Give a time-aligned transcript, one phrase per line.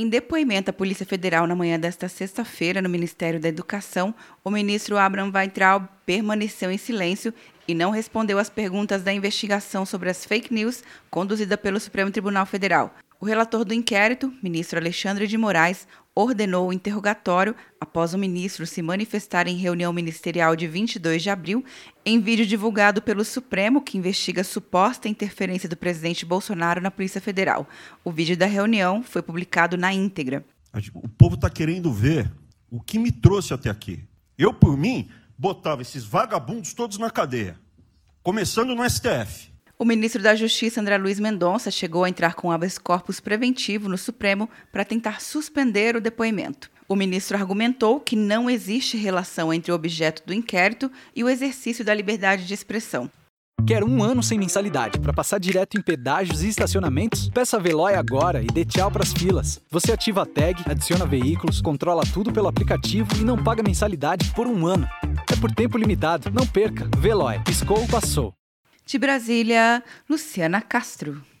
[0.00, 4.96] Em depoimento à Polícia Federal na manhã desta sexta-feira no Ministério da Educação, o ministro
[4.96, 7.34] Abraham Weintraub permaneceu em silêncio
[7.66, 12.46] e não respondeu às perguntas da investigação sobre as fake news conduzida pelo Supremo Tribunal
[12.46, 12.94] Federal.
[13.18, 15.88] O relator do inquérito, ministro Alexandre de Moraes,
[16.18, 21.64] ordenou o interrogatório após o ministro se manifestar em reunião ministerial de 22 de abril,
[22.04, 27.68] em vídeo divulgado pelo Supremo que investiga suposta interferência do presidente Bolsonaro na Polícia Federal.
[28.04, 30.44] O vídeo da reunião foi publicado na íntegra.
[30.92, 32.28] O povo está querendo ver
[32.68, 34.02] o que me trouxe até aqui.
[34.36, 35.08] Eu, por mim,
[35.38, 37.56] botava esses vagabundos todos na cadeia,
[38.24, 39.52] começando no STF.
[39.80, 43.96] O ministro da Justiça, André Luiz Mendonça, chegou a entrar com habeas corpus preventivo no
[43.96, 46.68] Supremo para tentar suspender o depoimento.
[46.88, 51.84] O ministro argumentou que não existe relação entre o objeto do inquérito e o exercício
[51.84, 53.08] da liberdade de expressão.
[53.68, 57.28] Quer um ano sem mensalidade para passar direto em pedágios e estacionamentos?
[57.28, 59.60] Peça a Veloy agora e dê tchau as filas.
[59.70, 64.48] Você ativa a tag, adiciona veículos, controla tudo pelo aplicativo e não paga mensalidade por
[64.48, 64.88] um ano.
[65.30, 66.30] É por tempo limitado.
[66.32, 66.88] Não perca.
[66.98, 67.38] Veloy.
[67.44, 68.37] Piscou, passou.
[68.90, 71.22] De Brasília, Luciana Castro.